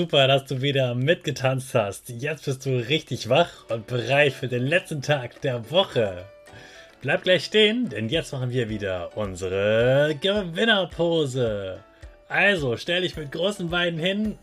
[0.00, 2.08] Super, dass du wieder mitgetanzt hast.
[2.08, 6.24] Jetzt bist du richtig wach und bereit für den letzten Tag der Woche.
[7.02, 11.80] Bleib gleich stehen, denn jetzt machen wir wieder unsere Gewinnerpose.
[12.30, 14.38] Also stell dich mit großen Beinen hin,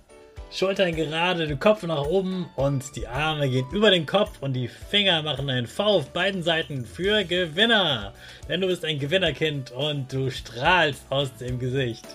[0.52, 4.67] Schultern gerade, den Kopf nach oben und die Arme gehen über den Kopf und die
[4.67, 8.13] Finger machen ein V auf beiden Seiten für Gewinner.
[8.47, 12.05] Denn du bist ein Gewinnerkind und du strahlst aus dem Gesicht.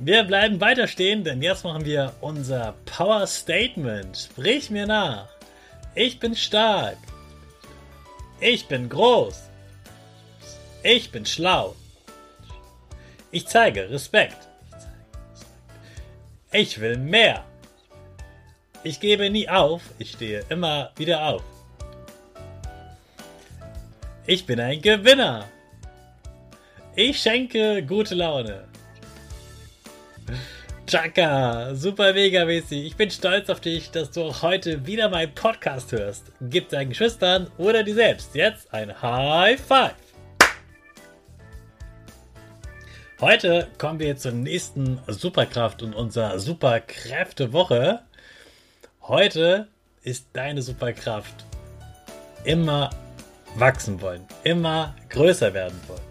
[0.00, 4.16] Wir bleiben weiter stehen, denn jetzt machen wir unser Power Statement.
[4.16, 5.28] Sprich mir nach.
[5.96, 6.96] Ich bin stark.
[8.38, 9.50] Ich bin groß.
[10.84, 11.74] Ich bin schlau.
[13.32, 14.36] Ich zeige Respekt.
[16.52, 17.44] Ich will mehr.
[18.84, 19.82] Ich gebe nie auf.
[19.98, 21.42] Ich stehe immer wieder auf.
[24.28, 25.48] Ich bin ein Gewinner.
[26.94, 28.67] Ich schenke gute Laune.
[30.88, 32.86] Chaka, super mega mäßig.
[32.86, 36.32] Ich bin stolz auf dich, dass du auch heute wieder meinen Podcast hörst.
[36.40, 39.94] Gib deinen Geschwistern oder dir selbst jetzt ein High Five.
[43.20, 48.00] Heute kommen wir zur nächsten Superkraft und unserer Superkräftewoche.
[49.02, 49.68] Heute
[50.00, 51.44] ist deine Superkraft
[52.44, 52.88] immer
[53.56, 56.07] wachsen wollen, immer größer werden wollen.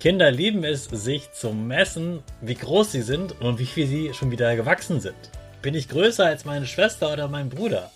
[0.00, 4.30] Kinder lieben es, sich zu messen, wie groß sie sind und wie viel sie schon
[4.30, 5.16] wieder gewachsen sind.
[5.60, 7.90] Bin ich größer als meine Schwester oder mein Bruder?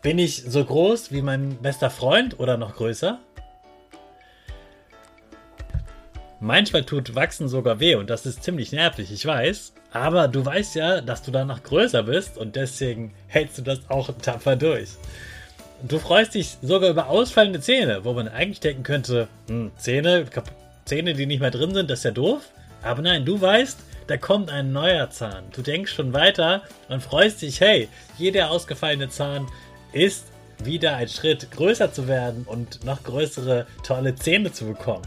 [0.00, 3.18] Bin ich so groß wie mein bester Freund oder noch größer?
[6.40, 9.74] Manchmal tut Wachsen sogar weh und das ist ziemlich nervig, ich weiß.
[9.92, 14.08] Aber du weißt ja, dass du danach größer bist und deswegen hältst du das auch
[14.22, 14.90] tapfer durch.
[15.82, 20.26] Du freust dich sogar über ausfallende Zähne, wo man eigentlich denken könnte, hm, Zähne,
[20.84, 22.42] Zähne, die nicht mehr drin sind, das ist ja doof.
[22.82, 23.78] Aber nein, du weißt,
[24.08, 25.44] da kommt ein neuer Zahn.
[25.52, 29.46] Du denkst schon weiter und freust dich, hey, jeder ausgefallene Zahn
[29.92, 30.26] ist
[30.64, 35.06] wieder ein Schritt größer zu werden und noch größere, tolle Zähne zu bekommen.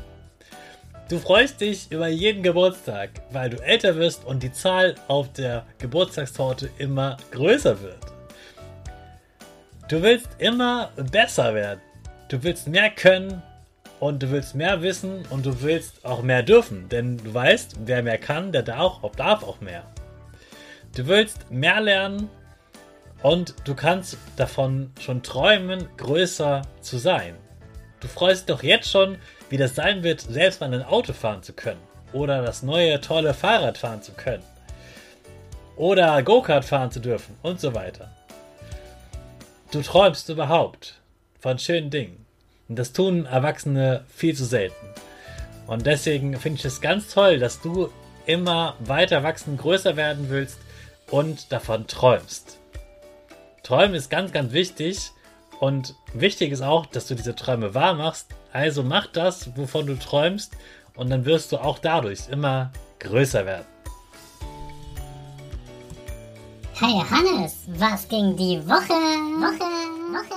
[1.09, 5.65] Du freust dich über jeden Geburtstag, weil du älter wirst und die Zahl auf der
[5.79, 8.10] Geburtstagstorte immer größer wird.
[9.91, 11.81] Du willst immer besser werden.
[12.29, 13.43] Du willst mehr können
[13.99, 16.87] und du willst mehr wissen und du willst auch mehr dürfen.
[16.87, 19.83] Denn du weißt, wer mehr kann, der darf auch, darf auch mehr.
[20.95, 22.29] Du willst mehr lernen
[23.21, 27.35] und du kannst davon schon träumen, größer zu sein.
[27.99, 29.17] Du freust dich doch jetzt schon,
[29.49, 31.81] wie das sein wird, selbst mal ein Auto fahren zu können.
[32.13, 34.43] Oder das neue tolle Fahrrad fahren zu können.
[35.75, 38.09] Oder Go-Kart fahren zu dürfen und so weiter.
[39.71, 40.99] Du träumst überhaupt
[41.39, 42.25] von schönen Dingen.
[42.67, 44.85] Und das tun Erwachsene viel zu selten.
[45.65, 47.89] Und deswegen finde ich es ganz toll, dass du
[48.25, 50.59] immer weiter wachsen, größer werden willst
[51.09, 52.59] und davon träumst.
[53.63, 55.11] Träumen ist ganz, ganz wichtig.
[55.61, 58.27] Und wichtig ist auch, dass du diese Träume wahr machst.
[58.51, 60.51] Also mach das, wovon du träumst.
[60.95, 63.70] Und dann wirst du auch dadurch immer größer werden.
[66.83, 68.95] Hey Hannes, was ging die Woche?
[69.39, 69.69] Woche,
[70.15, 70.35] Woche.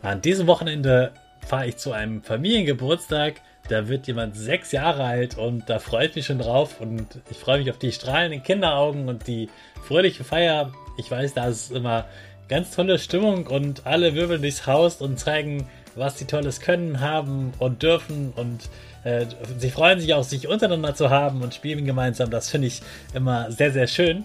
[0.00, 1.10] An diesem Wochenende
[1.44, 3.40] fahre ich zu einem Familiengeburtstag.
[3.68, 7.36] Da wird jemand sechs Jahre alt und da freue ich mich schon drauf und ich
[7.36, 9.48] freue mich auf die strahlenden Kinderaugen und die
[9.82, 10.72] fröhliche Feier.
[10.98, 12.04] Ich weiß, da ist immer
[12.48, 15.66] ganz tolle Stimmung und alle wirbeln durchs Haus und zeigen,
[15.98, 18.68] was sie tolles können, haben und dürfen und
[19.04, 19.26] äh,
[19.58, 22.30] sie freuen sich auch, sich untereinander zu haben und spielen gemeinsam.
[22.30, 22.82] Das finde ich
[23.14, 24.24] immer sehr, sehr schön.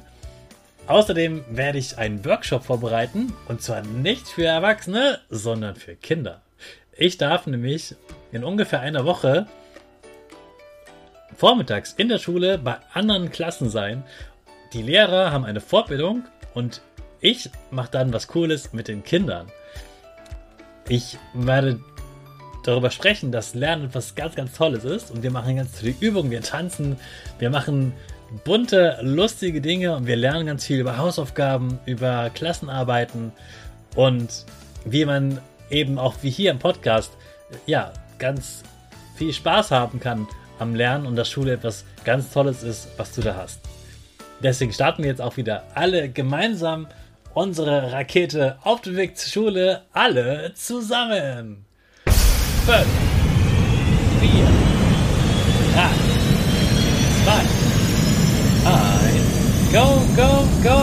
[0.87, 6.41] Außerdem werde ich einen Workshop vorbereiten und zwar nicht für Erwachsene, sondern für Kinder.
[6.97, 7.95] Ich darf nämlich
[8.31, 9.47] in ungefähr einer Woche
[11.37, 14.03] vormittags in der Schule bei anderen Klassen sein.
[14.73, 16.81] Die Lehrer haben eine Fortbildung und
[17.21, 19.47] ich mache dann was Cooles mit den Kindern.
[20.89, 21.80] Ich werde
[22.63, 25.12] darüber sprechen, dass Lernen etwas ganz, ganz Tolles ist.
[25.12, 26.97] Und wir machen ganz viele Übungen, wir tanzen,
[27.39, 27.94] wir machen
[28.44, 29.95] bunte, lustige Dinge.
[29.95, 33.31] Und wir lernen ganz viel über Hausaufgaben, über Klassenarbeiten.
[33.95, 34.45] Und
[34.85, 35.39] wie man
[35.69, 37.12] eben auch wie hier im Podcast
[37.65, 38.63] ja ganz
[39.15, 40.27] viel Spaß haben kann
[40.59, 43.59] am Lernen und dass Schule etwas ganz Tolles ist, was du da hast.
[44.41, 46.88] Deswegen starten wir jetzt auch wieder alle gemeinsam
[47.33, 51.65] unsere Rakete auf dem Weg zur Schule alle zusammen.
[52.65, 52.88] Fünf,
[54.19, 54.47] vier,
[55.74, 55.89] drei,
[57.24, 57.41] zwei,
[58.69, 60.82] eins, go, go, go!